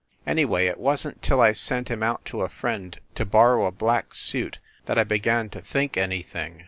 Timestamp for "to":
2.25-2.41, 3.13-3.23, 5.51-5.61